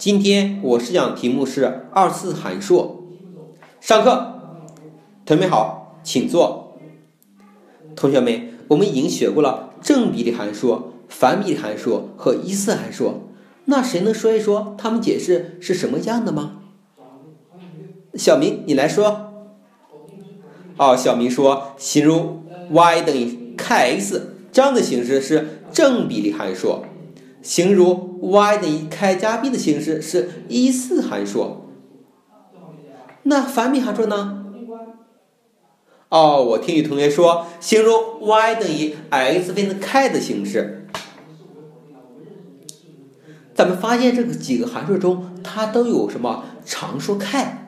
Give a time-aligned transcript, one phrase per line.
[0.00, 3.04] 今天我试讲题目是二次函数。
[3.82, 4.32] 上课，
[5.26, 6.78] 同学们好，请坐。
[7.94, 13.28] 同学们，我们已经学过了正比例函数、反比例函数和一次函数。
[13.66, 16.62] 那谁能说一说它们解释是什么样的吗？
[18.14, 19.34] 小明，你来说。
[20.78, 24.18] 哦，小明说，形如 y 等于 kx
[24.50, 26.84] 这样的形式是正比例函数。
[27.42, 31.62] 形如 y 等于 k 加 b 的形式是一次函数，
[33.22, 34.44] 那反比函数呢？
[36.10, 40.86] 哦，我听有同学说，形如 y 等于 x 分之 k 的形式。
[43.54, 47.58] 咱们发现这个几个函数中，它都有什么常数 k？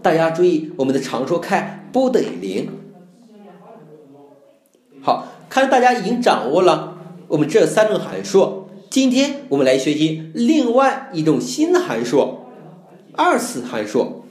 [0.00, 2.68] 大家注意，我们的常数 k 不等于零。
[5.02, 6.93] 好，看来大家已经掌握了。
[7.28, 12.38] 我们这三种函数，今天我们来学习另外一种新的函数——
[13.16, 14.24] 二次函数。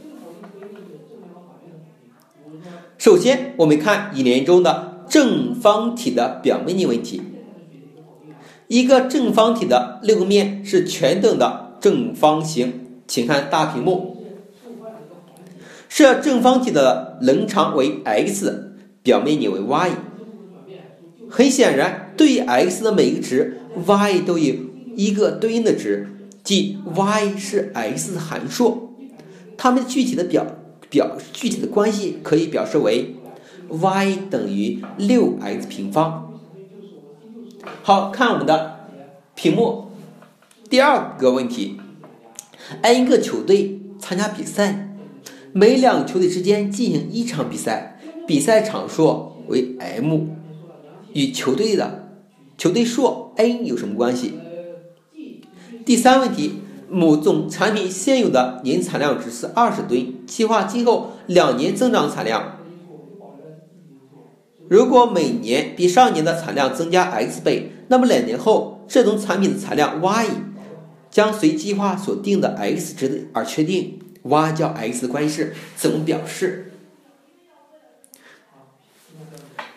[2.97, 7.21] 首先，我们看一年中的正方体的表面积问题。
[8.67, 14.23] 一个正方体的六个面是全等的正方形，请看大屏幕。
[15.89, 19.91] 设正方体的棱长为 x，表面积为 y。
[21.29, 24.55] 很显然，对于 x 的每一个值，y 都有
[24.95, 26.07] 一个对应的值，
[26.43, 28.93] 即 y 是 x 函数。
[29.57, 30.45] 它们具体的表
[30.89, 33.15] 表具体的关系可以表示为
[33.69, 36.39] y 等于六 x 平方。
[37.81, 38.87] 好看我们的
[39.35, 39.85] 屏幕，
[40.69, 41.77] 第二个问题
[42.81, 44.95] ：n 个球队参加比赛，
[45.51, 50.27] 每两个球队之间进行一场比赛，比赛场数为 m。
[51.13, 52.02] 与球队的
[52.57, 54.39] 球队数 n 有什么关系？
[55.85, 62.59] 第三问题，某种产品现有的年产量值是二十吨，计划今后两年增长产量。
[64.69, 70.27] 如果每年比上年的产量增加 x 倍，那么两年后这种产品的产量 y
[71.11, 73.99] 将随计划所定的 x 值而确定。
[74.21, 76.71] y 叫 x 的关系式怎么表示？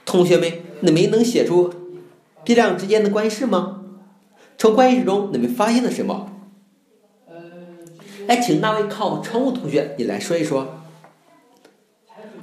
[0.04, 0.52] 同学们。
[0.80, 1.72] 你们能写出
[2.46, 3.82] 这两之间的关系式吗？
[4.56, 6.30] 从关系式中你们发现了什么？
[8.28, 10.76] 哎，请那位靠窗户同学你来说一说。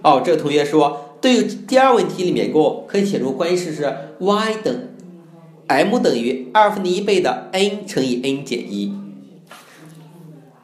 [0.02, 4.90] 哦，这个同学说，对于第二问题里面给，我可以写出关系式是 y 等
[5.68, 8.94] m 等于二分之一倍的 n 乘以 n 减一，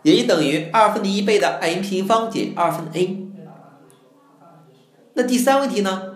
[0.03, 3.31] 也就等于二分之一倍的 n 平方减二分之 n。
[5.13, 6.08] 那第三问题呢？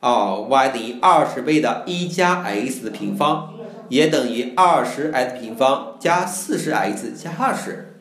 [0.00, 3.52] 哦，y 等于二十倍的一加 x 的平方，
[3.90, 8.00] 也等于二十 x 平方加四十 x 加二十。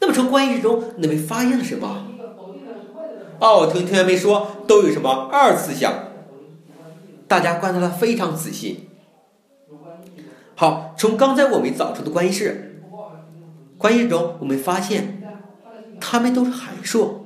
[0.00, 2.06] 那么从关系式中，你们发现了什么？
[3.40, 5.92] 哦，同同学们说都有什么二次项？
[7.26, 8.88] 大家观察的非常仔细。
[10.54, 12.80] 好，从刚才我们找出的关系式，
[13.76, 15.20] 关系式中我们发现，
[16.00, 17.24] 它们都是函数。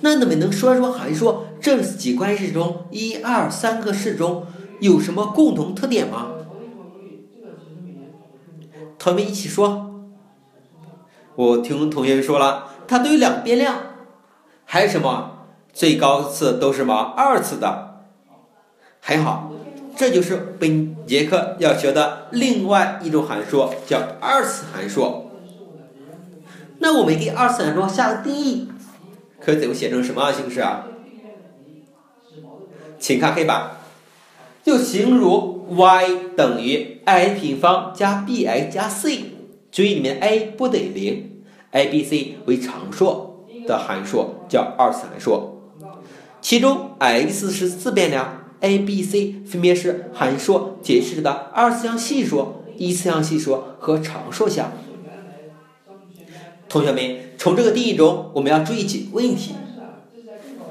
[0.00, 4.46] 那你们能说说函数这几关系中一二三个式中
[4.78, 6.28] 有什么共同特点吗？
[8.96, 9.90] 同学们一起说。
[11.34, 13.78] 我听同学们说了，它都有两变量，
[14.64, 18.04] 还有什么最高次都是什么二次的。
[19.00, 19.50] 很好，
[19.96, 25.32] 这就是本节课要学的另外一种函数，叫二次函数。
[26.78, 28.68] 那我们给二次函数下个定义。
[29.40, 30.86] 可以怎么写成什么形式啊？
[33.06, 33.70] 请看黑板，
[34.64, 39.26] 就形如 y 等于 a 平方加 bx 加 c，
[39.70, 45.60] 注意里面 a 不等于零，a、b、c 为常数的函数叫二次函数，
[46.40, 54.72] 其中 x 是自变量，a、b、c 分别是函数解释的二次项系数、一次项系数和常数项。
[56.68, 59.54] 同学们，从这个定义中，我们要注意几个问题。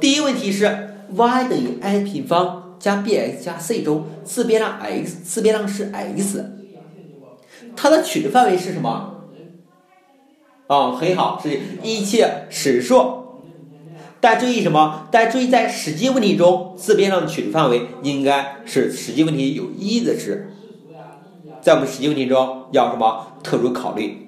[0.01, 6.53] 第一问题是 y 等于 a 平方加 bx 加 c 中自变量 x，自变量是 x，
[7.75, 9.11] 它的取值范围是什么？
[10.67, 13.23] 啊，很好，是一切实数。
[14.19, 15.07] 但注意什么？
[15.11, 20.51] 但注意在实际问题中，自变量的取值范围应该是实际问题有意义的值。
[21.61, 24.27] 在我们实际问题中要什么特殊考虑？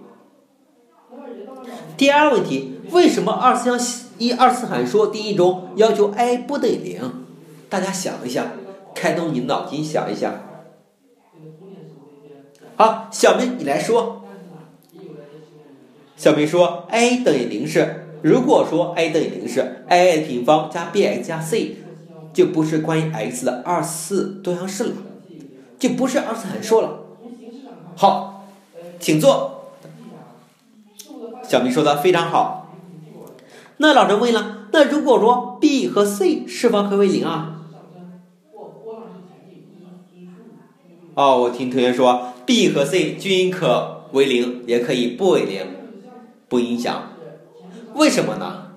[1.97, 3.79] 第二问题，为什么二次项
[4.17, 7.25] 一二次函数定义中要求 a 不等于零？
[7.69, 8.47] 大家想一想，
[8.95, 10.33] 开动你脑筋想一想。
[12.75, 14.23] 好，小明你来说。
[16.15, 21.77] 小明说：“a 等于零是，如果说 a 等于零是 a 平方加 bx 加 c，
[22.33, 24.93] 就不是关于 x 的二次多项式了，
[25.77, 27.01] 就不是二次函数了。”
[27.95, 28.47] 好，
[28.99, 29.73] 请坐。
[31.47, 32.56] 小明说的非常好。
[33.77, 37.61] 那老师问了，那如果说 b 和 c 是否可为零啊？
[41.13, 45.65] 哦，我听同学说 b 和 c 均可为零，也可以不为零。
[46.49, 47.11] 不影响，
[47.95, 48.71] 为什么呢？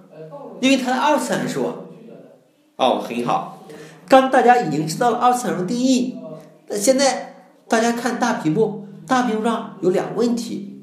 [0.60, 1.72] 因为它的二次函数。
[2.76, 3.64] 哦，很好。
[4.08, 6.16] 刚大家已经知道了二次函数定义，
[6.66, 10.82] 那现在大家看大屏幕，大屏幕上有两个问题。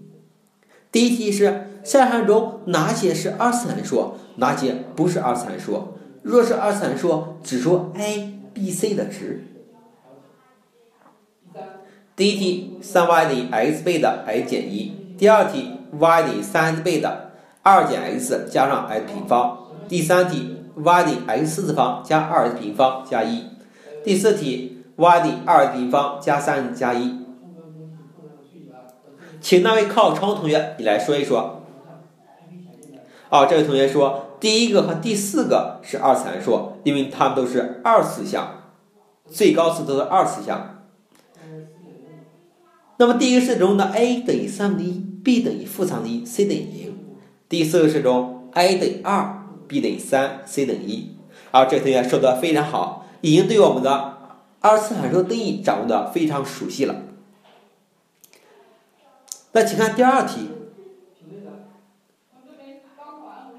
[0.92, 5.94] 第一题是下列中哪些是二次函数，哪些不是二次函数？
[6.22, 9.48] 若是二次函数，指出 a、b、c 的值。
[12.16, 14.92] 第一题，三 y 等于 x 倍的 x 减一。
[15.18, 15.72] 第二题。
[15.98, 17.32] y 等于三 x 倍的
[17.64, 19.58] 二减 x 加上 x 平方。
[19.88, 23.46] 第三题，y 等于 x 四次方加二 x 平方加一。
[24.04, 27.20] 第四题，y 等于二 x 平方加三加一。
[29.40, 31.57] 请那位靠窗同学，你来说一说。
[33.30, 38.72] 哦，这位同学说，第一个和第四个是二次函数，因为它们都是二次项，
[39.30, 40.86] 最高次都是二次项。
[42.98, 45.04] 那么第一个式中的 a 等于三分之一。
[45.28, 46.98] b 等于负三分之一，c 等于零。
[47.50, 51.18] 第四个式中，a 等于二，b 等于三，c 等于一。
[51.52, 54.18] 啊，这位同学说的非常好，已经对我们的
[54.62, 56.96] 二次函数定义掌握的非常熟悉了。
[59.52, 60.48] 那请看第二题，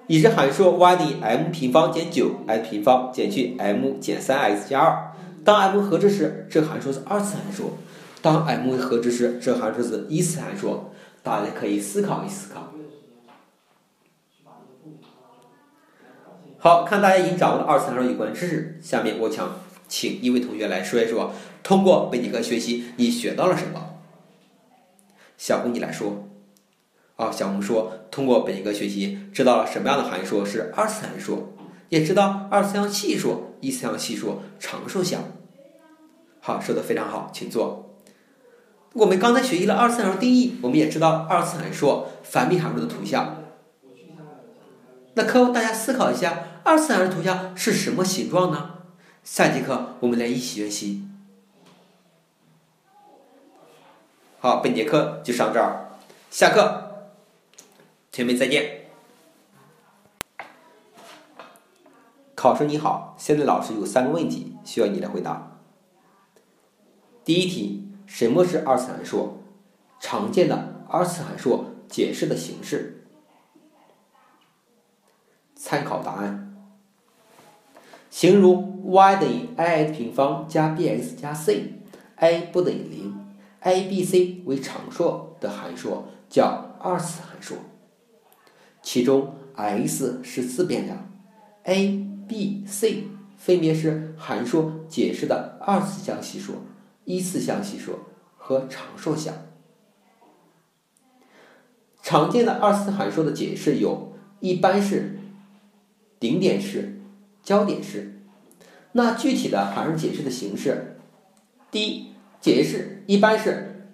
[0.08, 5.12] 已知函数 y 等于 m 平方减九 x 平方减去 m 减三 x 加二。
[5.44, 7.76] 当 m 合值时，这函数是二次函数；
[8.20, 10.86] 当 m 合值时，这函数是一次函数。
[11.22, 12.72] 大家可以思考一思考。
[16.58, 18.78] 好看，大家已经掌握了二次函数有关知识。
[18.82, 21.32] 下面我想请一位同学来说一说，
[21.62, 23.96] 通过本节课学习，你学到了什么？
[25.36, 26.27] 小红，你来说。
[27.18, 31.52] 啊，小红说，通过本节课学习，知道了什么样的函数是二次函数，
[31.88, 35.24] 也知道二次项系数、一次项系数、常数项。
[36.40, 37.96] 好，说的非常好，请坐。
[38.92, 43.42] 我们刚才学习了二次函数定义，我们也知道二次函数反比函数的图像。
[45.14, 48.76] 那课后大家思考一下，二次函数图像是什么形状呢？
[49.24, 51.02] 下节课我们来一起学习。
[54.38, 55.90] 好，本节课就上这儿，
[56.30, 56.87] 下课，
[58.18, 58.80] 同学们再见。
[62.34, 65.60] 考生你好，现在老师有三个问题需要你来回答。
[67.24, 67.84] 第一题。
[68.06, 69.44] 什么是二次函数？
[70.00, 73.04] 常见的二次函数解释的形式。
[75.54, 76.56] 参考答案：
[78.10, 83.14] 形如 y 等于 ax 平方加 bx 加 c，a 不等于零
[83.60, 87.58] ，a、b、c 为常数的函数叫二次函数。
[88.82, 91.10] 其中 x 是自变量
[91.64, 93.04] ，a、b、c
[93.36, 96.54] 分别是函数解释的二次项系数。
[97.04, 98.00] 一次项系数
[98.36, 99.34] 和常数项。
[102.02, 105.18] 常见的二次函数的解释有一般式、
[106.20, 107.00] 顶点式、
[107.42, 108.20] 焦点式。
[108.92, 110.98] 那具体的函数解释的形式，
[111.70, 113.86] 第一，解释一般是，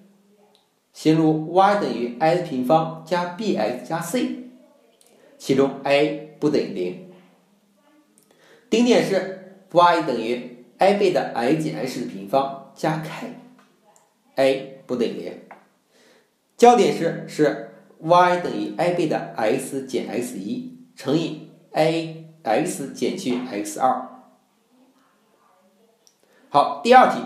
[0.93, 4.44] 形如 y 等于 x 平方加 bx 加 c，
[5.38, 7.12] 其中 a 不等于零。
[8.71, 12.73] 顶点式，y 等于 a 倍的 x 减 x 的平方。
[12.75, 15.41] 加 k，a 不等于零。
[16.57, 24.09] 焦点式是 y 等于 a 倍的 x 减 x 一乘以 a x 减去 x 二。
[26.49, 27.21] 好，第二题，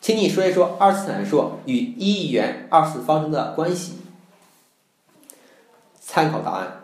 [0.00, 3.94] 请你说一说二次函数与一元二次方程的关系。
[6.00, 6.83] 参考答案：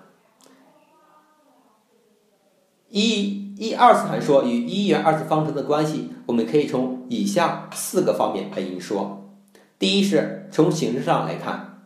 [2.91, 6.11] 一一二次函数与一元二次方程的关系。
[6.27, 9.29] 我们可以从以下四个方面来引说。
[9.79, 11.83] 第一是从形式上来看，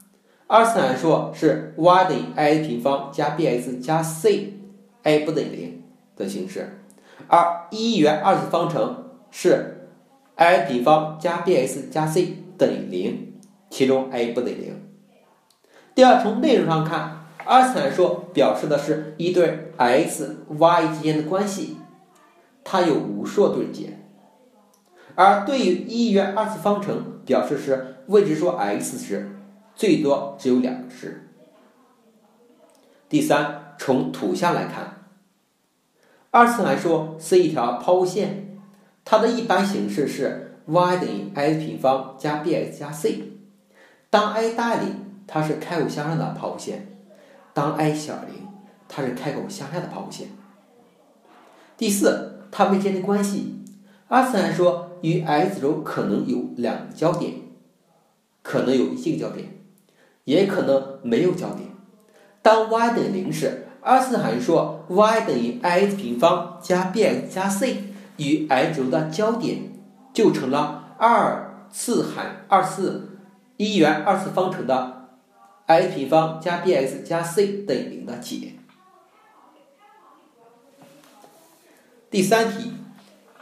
[0.47, 5.83] 二次函数是 y 等于 a 平方加 bx 加 c，a 不等于零
[6.17, 6.81] 的形式，
[7.29, 9.89] 而一元二次方程是
[10.35, 13.35] a 平方加 bx 加 c 等于零，
[13.71, 14.83] 其中 a 不等于零。
[15.95, 21.77] 第二，从内容上看，二次函数表示的是一对 x、y 之间的关系，
[22.63, 23.99] 它有无数对解。
[25.15, 29.31] 而对于一元二次方程，表示是未知数 x 时，
[29.75, 31.29] 最多只有两个值。
[33.09, 35.05] 第三，从图像来看，
[36.31, 38.59] 二次函数是一条抛物线，
[39.05, 43.23] 它的一般形式是 y 等于 x 平方加 bx 加 c。
[44.11, 44.95] 当 a 大于零，
[45.27, 46.79] 它是开口向上的抛物线；
[47.55, 48.49] 当 i 小于零，
[48.89, 50.29] 它是开口向下的抛物线。
[51.79, 53.65] 第四，它们之间的关系，
[54.09, 57.35] 二次函数与 x 轴可能有两个交点，
[58.43, 59.49] 可能有一个交点，
[60.25, 61.69] 也可能没有交点。
[62.43, 67.85] 当 y 等于零时，二次函数 y 等于 x 平方加 bx 加 c
[68.17, 69.73] 与 x 轴的交点
[70.13, 73.19] 就成了二次函二次
[73.57, 74.94] 一元二次方程的
[75.67, 78.53] x 平方加 bx 加 c 等于零的解。
[82.11, 82.71] 第三题，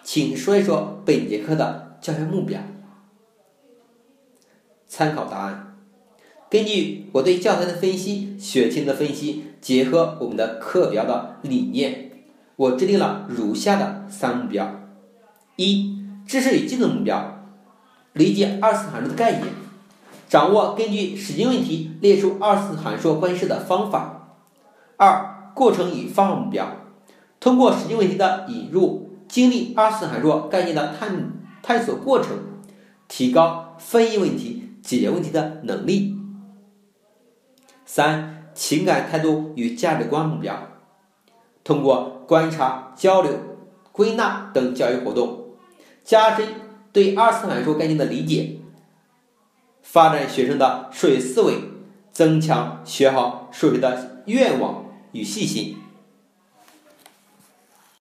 [0.02, 2.60] 请说一说本节课的教学目标。
[4.86, 5.76] 参考答案：
[6.48, 12.12] 根据我对教材的分析、学题的分析，结合我们的课表的理念，
[12.56, 14.80] 我制定了如下的三目标：
[15.56, 17.46] 一、知识与技能目标，
[18.12, 19.46] 理解二次函数的概念，
[20.32, 24.32] 掌握根据实际问题列出二次函数关系式的方法；
[24.96, 26.74] 二、过程与方法目标。
[27.38, 32.38] 通过实际问题的引入，经历二次函数概念的探探索过程，
[33.08, 36.16] 提高分析问题、解决问题的能力。
[37.84, 40.56] 三、情感态度与价值观目标，
[41.62, 43.32] 通过观察、交流、
[43.92, 45.48] 归纳等教育活动，
[46.02, 46.48] 加深
[46.90, 48.61] 对二次函数概念的理解，
[49.92, 51.52] 发展学生的数学思维，
[52.12, 55.76] 增强学好数学的愿望与信心。